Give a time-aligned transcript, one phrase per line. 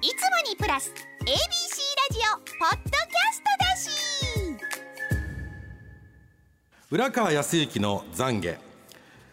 [0.00, 0.16] いつも
[0.48, 0.92] にプラス
[1.22, 1.34] ABC ラ
[2.12, 3.90] ジオポッドキャストだし。
[6.92, 8.67] 浦川康之の懺悔。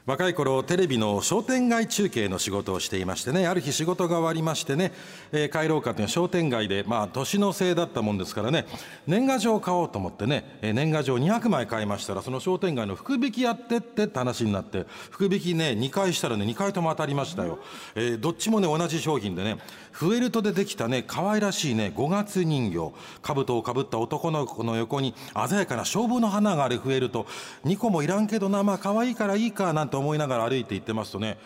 [0.06, 4.92] 若い頃テレビの商店街中継の仕事をしていましてねある日仕事が終わりましてね、
[5.32, 8.68] えー帰ろうかという商店街でまあ年のせいだったもんですからね
[9.08, 17.58] 年賀状を買おうと思ってね、えー年賀状200枚買いましたらその商店街の福引きやってってって話になって福引きね2回したらね2回とも当たりましたよ、
[17.96, 19.58] えーどっちもね同じ商品でね
[19.92, 22.94] フェルトでできたね可愛らしいね五月人形。
[23.24, 25.16] 兜をかぶった男の子の横に
[25.48, 27.26] 鮮やかな勝負の花があるフェルト
[27.64, 31.38] 2個もいらんけどなまあ可愛いからいいかなんてと思いながら歩いて行ってますとね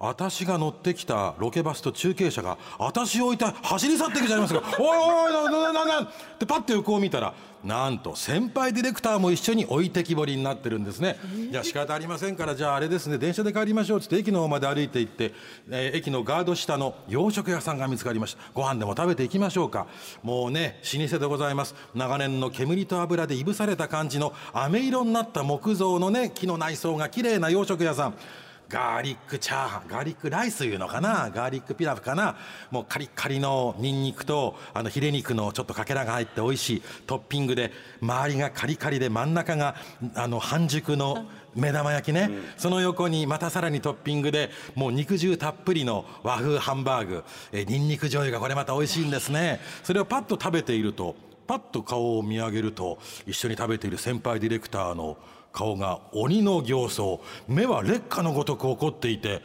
[0.00, 6.08] 私が乗ってきたロケバスと中継車が私を置いて走り去っていくじゃありますか「おいおいおいななななな」っ
[6.38, 11.18] てパッて横を見たらなんと先輩ディレクターも一緒に置いてきぼりになってるんですね
[11.50, 15.34] じゃあ仕方ありませんからじゃああれですね電車で帰りましょうっつって駅の方まで歩いて行って、
[15.68, 19.86] えー駅のガード下の洋食屋さんが見つかりましたご飯でも食べていきましょうか
[20.22, 28.14] もうね老舗でございます長年の煙と油でいぶされた感じの飴色になった木造のね木の内装が綺麗な洋食屋さん
[28.70, 32.36] ガーリックチャーハンガーリックライスいうのかなガーリックピラフかな。
[32.70, 39.74] もうカリカリのニンニクとあのヒレ肉のちょっとかけらが入って美味しいトッピングで周りがカリカリで真ん中が
[40.14, 47.24] あの半熟の目玉焼きね、その横にまたさらにトッピングでもう肉汁たっぷりの和風ハンバーグ。
[47.50, 49.60] えニンニク醤油がこれまた美味しいんですね。
[49.82, 51.16] それをパッと食べていると
[51.48, 55.16] パッと顔を見上げると一緒に食べている先輩ディレクターの
[55.52, 59.42] 顔が鬼の形相目は劣化のごとく怒っていて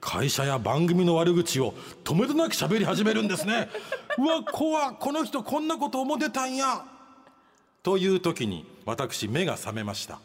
[0.00, 3.68] 会社や番組の悪口を止めどなく喋り始めるんですね。
[4.18, 6.84] うわ怖っこの人こんなこと思ってたんや。
[7.82, 10.20] という時に私目が覚めました。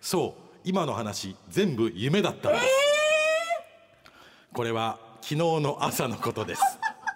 [0.00, 2.66] そう今の話全部夢だったんです、
[4.52, 6.62] これは昨日の朝のことです。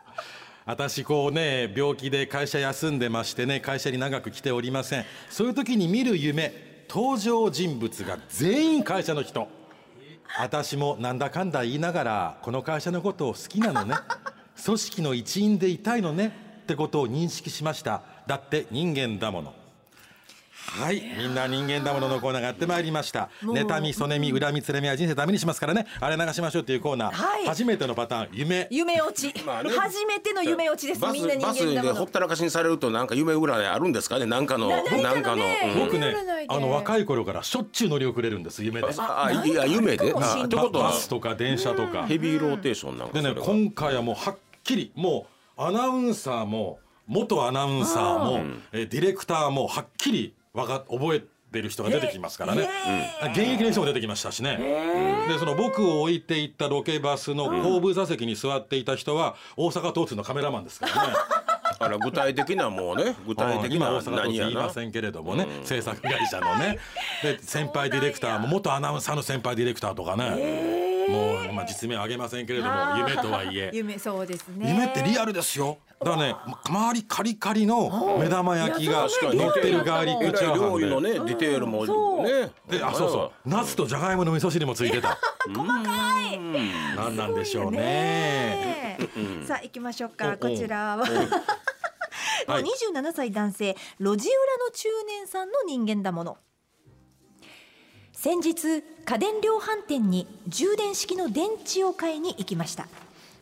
[0.66, 5.04] 私こうね病気で会社休んでましてね会社に長く来ておりません。
[5.28, 9.46] そういう時に見る夢登場人物が全員会社の人。
[10.40, 13.94] 私もなんだかんだ言いながらこの会社のことを好きなのね。
[14.64, 16.32] 組織の一員でいたいのね。
[16.62, 18.02] ってことを認識しました。
[18.26, 19.54] だって人間だもの。
[20.66, 21.02] はい。
[21.18, 23.28] みんな人間だもののコーナーがやってまいりました。
[23.42, 25.86] 妬みそねみ恨みつれみは人生ダメにしますからね。
[26.00, 27.46] あれ流しましょうっていうコーナー、はい。
[27.46, 28.28] 初めてのパターン。
[28.32, 28.68] 夢。
[28.70, 29.70] 夢落ち、まあね。
[29.70, 31.00] 初めての夢落ちです。
[31.12, 31.94] みんな人バスで間だもの。
[31.96, 34.26] ほったらかしにされるとなんか夢占いあるんですかね？
[34.26, 35.02] なんかのな何かのね。
[35.02, 36.14] なんかの、うん僕ね
[36.48, 38.88] あの若い頃からしょっちゅう乗り遅れるんです夢で。
[38.98, 40.12] ああいや夢で？
[40.12, 40.20] ってこ
[40.70, 40.90] とは？
[40.90, 42.06] バスとか電車とか。
[42.06, 45.26] ヘビーローテーションなんかでね今回はもうはっきりも
[45.58, 48.40] うアナウンサーも元アナウンサーも、
[48.72, 51.22] えーディレクターもはっきりわか覚え
[51.52, 52.68] てる人が出てきますからね、
[53.32, 54.56] 現役の人も出てきましたしね、
[55.28, 61.12] でその僕を置いていったロケバスの後部座席に座っていた人は大阪交通のカメラマンですからね。
[61.78, 66.78] あら具体的なもうね具体的な今大阪交通何やな言いませんけれどもね、制作会社のね。
[67.22, 70.69] で先輩ディレクターも元アナウンサーの先輩ディレクターとかね、
[71.10, 73.70] もう、まあ、実名は挙げませんけれども夢とはいえ。
[73.74, 74.70] 夢そうですね。
[74.70, 75.78] 夢ってリアルですよ。
[75.98, 80.66] だからね周りカリカリの目玉焼きが乗ってるガーリックチャーハンで。
[80.66, 82.22] 料理のねディテールもそう。
[82.22, 83.48] ねであそうそう。
[83.48, 85.18] ナスとじゃがいもの味噌汁もついてた。
[85.54, 86.38] 細かい。
[86.96, 88.98] 何なんでしょうね。
[89.46, 90.34] さあ行きましょうか。
[90.34, 90.98] おこちらは。
[90.98, 91.06] もう。
[92.50, 92.62] はい。
[92.62, 96.38] 27歳男性路地裏の中年さんの人間だもの
[98.22, 102.86] 先日家電量販店に充電式の電池を買いに行きました。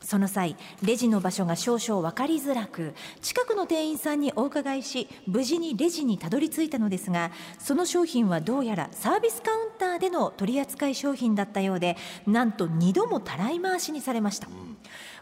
[0.09, 14.49] その際レジの場所が少々分かりづらく近くの店員さんにお伺いし無事にレジにたどり着いたのですがその商品はどうやらサービスカウンターでの取り扱い商品だったようでなんと2度もたらい回しにされました、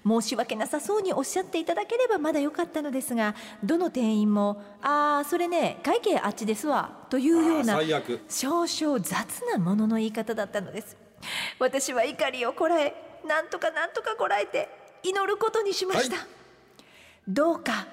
[0.07, 7.81] 申し訳なさそうにおっしゃっていただければまだよかったのですがどの店員も「あーそれね会計あっちですわ」というような
[8.29, 10.97] 少々雑なものの言い方だったのです。
[11.59, 14.69] 私は怒りをこらえなんとかなんとかこらえて
[15.03, 16.27] 祈ることにしました、はい。
[17.29, 17.87] どうか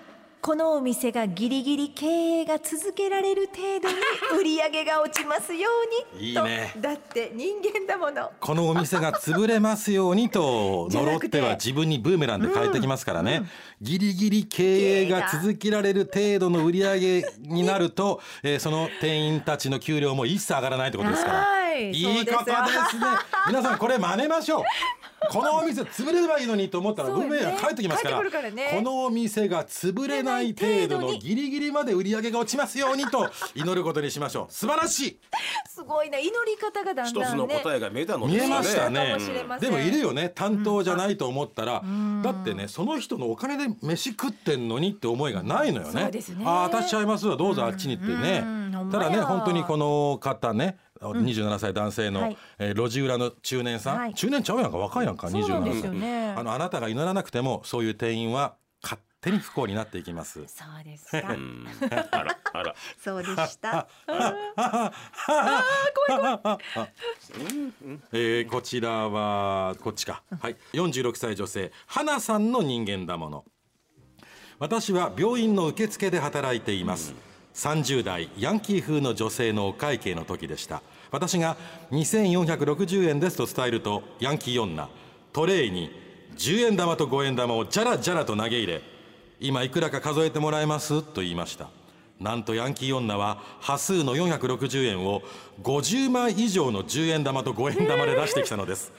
[0.44, 3.96] このお店がギリギリ経営が続けられる程度に
[4.38, 5.70] 売り上げが落ちますよ
[6.12, 6.72] うにいいね。
[6.76, 8.30] とだって人間だもの。
[8.42, 13.44] このお店が潰れますようにと 呪っては自分にブーメランで返ってきますからね、
[13.82, 21.40] ギリギリ経営が続けられる程度の売り上げになると、えーその店員たちの給料も一切上がらないってことですから。
[21.40, 21.90] はい。
[21.92, 22.52] いいことで
[22.90, 23.06] すね。
[23.48, 24.64] 皆さんこれ真似ましょう
[25.30, 27.38] このお店潰れればいいのにと思ったらそうよね。
[27.40, 28.72] 運命が帰ってきますからね。
[28.76, 34.54] このお店が潰れない程度のギリギリまで売り上げが落ちますようにと祈ることにしましょう。
[34.54, 35.20] 素晴らしい。
[35.68, 36.20] すごいな。
[36.20, 37.48] 祈り方がだん一だんね。
[37.48, 39.08] つの答えが見えたの見えましたね。
[39.08, 39.72] かもしれません。
[39.72, 40.30] でもいるよね。
[40.30, 41.84] 担当じゃないと思ったら、
[42.24, 46.02] だってねその人のお金で飯食ってんのにって思いがないのよね。
[46.02, 46.44] そうですね。
[46.46, 47.38] ああ私ちゃいますわ。
[47.38, 52.38] どうぞあっちにってね、うんほんただね本当にこの方ね27歳男性の、はい。
[52.60, 54.14] えー路地裏の中年さん、はい。
[54.14, 56.34] 中年ちゃうやんか若いやんかそうなんです27歳よね。
[56.38, 60.44] あのあなたが祈らなくてもそういう店員は勝手に不幸になっていきます。
[60.48, 61.34] そうですか。
[61.34, 61.66] うん。
[62.12, 62.76] あらあら。
[63.04, 63.88] そうでした。
[68.12, 73.46] えーこちらはこっちか、はい、46歳女性花さんの人間だもの。
[74.60, 77.14] 私は病院の受付で働いています、
[77.54, 80.82] 30代ヤンキー風の女性のお会計の時でした。
[81.12, 81.58] 私が
[81.92, 84.90] 2460円ですと伝えるとヤンキー女
[85.32, 85.92] トレイに
[86.38, 88.82] 10円玉と5円玉をジャラジャラと投げ入れ
[89.40, 91.70] 今いくらか数えてもらえますと言いました。
[92.20, 95.22] なんとヤンキー女は端数の460円を
[95.62, 98.92] 50枚以上の10円玉と5円玉で出してきたのです。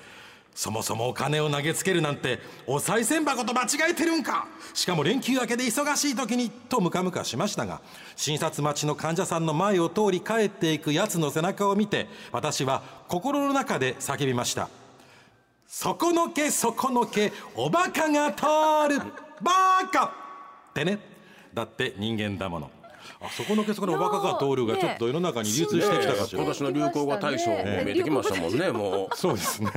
[0.54, 4.46] そもそもお金を投げつけるなんてお賽銭箱と間違えてるんか。
[4.72, 7.80] しかも連休明けで忙しい時にとムカムカしましたが
[8.16, 14.68] 診察待ちの患者さんの前を通り帰っていくやつの背中を見て私は心の中で叫びました。
[15.66, 19.00] 底のけ底のけおバカが通る
[19.42, 20.04] バカ
[20.70, 20.98] ってね。
[21.52, 22.70] だって人間だもの。
[23.20, 29.16] あそこのけそこのおバカが通るがちょっと世の中に流通してきたかしら、今年の流行語大賞も見えてきましたもんねもう。
[29.16, 29.70] そうですね、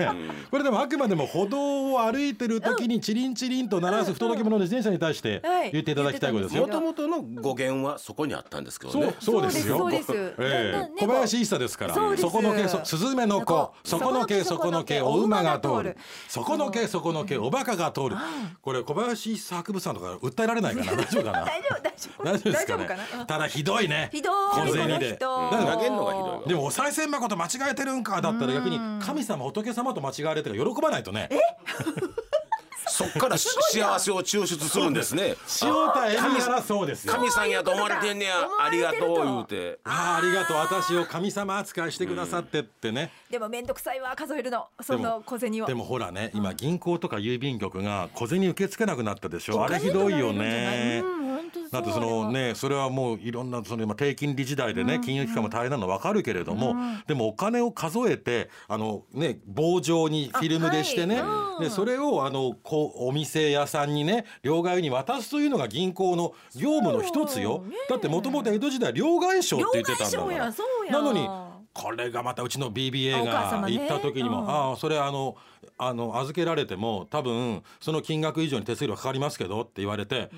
[0.51, 5.71] これでもあくまでも歩道を歩いてる時にチリンチリンと鳴らす不届き者の自転車に対してはい。
[5.71, 6.67] 言っていただきたいことですよ。
[6.67, 9.15] もともとの語源はそこにあったんですけどね。
[9.19, 9.77] そうですよ。
[9.79, 11.95] 小林一茶ですから。
[12.17, 15.97] そこのけそスズメの子、そこのけそこのけお馬が通る。
[16.27, 18.15] そこのうけそこのけおバカが通る。
[18.61, 20.95] これ小林一茶博物館とか訴えられないかな？
[20.95, 21.45] 大丈夫かな？
[21.45, 22.23] 大丈夫大丈夫。
[22.23, 22.85] 大丈夫ですかね？
[22.87, 23.16] 大丈夫かな？
[23.25, 24.09] ただひどいね。
[24.11, 24.33] ひどい
[24.67, 25.17] 小銭で。
[25.17, 31.29] 投げんのがひどいわでもお賽銭箱と間違えてるんかだったら逆に神様仏様と間違われてる喜ばないとね。
[32.97, 35.35] そっからし幸せを抽出するんですね。
[35.61, 37.13] 塩田恵美ならそうですよ。
[37.13, 38.33] 神さんやと思われてんねや。
[38.59, 39.79] ありがととう言うて。
[39.83, 40.57] ああありがとう。
[40.57, 44.67] 私を神様扱いしてくださってってね、でも面倒くさいわ数えるの。
[44.81, 45.67] その小銭を。
[45.67, 49.63] でもほらね今銀行とか郵便局が小銭受け付けなくなったでしょ。
[49.63, 51.03] あれひどいよね。
[51.71, 56.75] だってそのねそれはもういろんなその今低金利時代でね金融機関も大変なの分かるけれども
[57.07, 61.21] でもお金を数えてあのね棒状にフィルムでしてね。
[61.59, 67.63] でそれをあのこうお店屋さんにね両替に渡すというのが銀行の業務の一つよ。
[67.67, 70.53] ねだってもともと江戸時代両替商って言ってたんだから。
[70.91, 71.27] なのに
[71.73, 74.49] これがまたうちの BBA が行った時にも、うん。
[74.49, 75.37] ああそれあの
[75.77, 80.31] あの預けられても多分その金額以上に手数料かかりますけどって言われて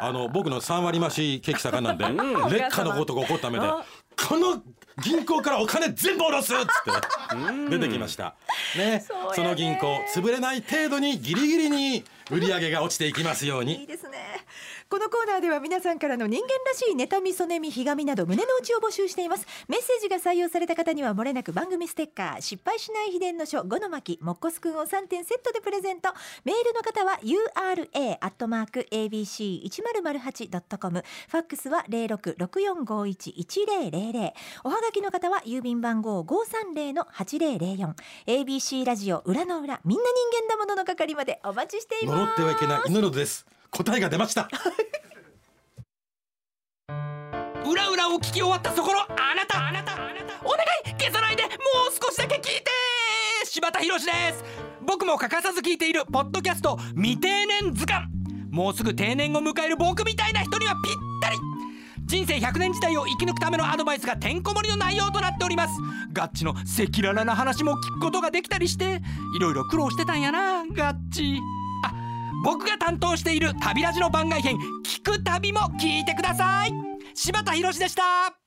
[0.00, 2.04] あの僕の3割増しケーキ盛んなんで
[2.50, 3.66] 劣化のことが起こった目で。
[3.66, 3.82] あ
[4.16, 4.62] この
[5.02, 8.34] 銀行からお金全部下ろすっつって出てきました。
[8.76, 9.04] ね
[9.34, 13.88] その銀行潰れない程度にギリギリに売り上げが落ちていきますように。
[14.92, 19.46] このコーナーでは皆さんからの人間らしい妬みそねみひがみなど胸の内を募集しています。
[19.66, 26.10] メッセージが採用された方にはもれなく番組ステッカー失敗しない秘伝の書5の巻もっこすくんを3点セットでプレゼント。
[26.44, 31.02] メールの方は ura アットマーク abc 一0 0 8ドットコム。
[31.30, 34.34] ファックスは零六六四五一一零零零。
[34.62, 37.96] おはがきの方は郵便番号五三零の八零零四。
[38.26, 42.18] abc ラジオ裏の裏みんな人間だものの係までお待ちしています。
[42.18, 42.82] 呪ってはいけない。
[42.88, 43.46] 祈るです。
[43.72, 44.48] 答えが出ました。
[47.64, 51.52] 裏裏を聞き終わったそこのあなたあなたあなたお願い消さないでもう
[51.92, 52.64] 少しだけ聞いて
[53.46, 54.44] 柴田博です。
[54.86, 58.08] 僕も欠かさず聞いているポッドキャスト未定年図鑑。
[58.50, 61.36] もうすぐ定年を迎える僕みたいな人にはぴったり。
[62.04, 65.72] 人生100年時代を生き抜くためのアドバイスがてんこ盛りの内容となっております。
[66.12, 69.00] ガッチの赤裸々な話も聞くことができたりして
[69.34, 71.40] いろいろ苦労してたんやなガッチ。
[72.44, 76.72] 僕が担当している旅ラジの番外編聞く旅も聞いてください。
[77.14, 78.41] 柴田博でした。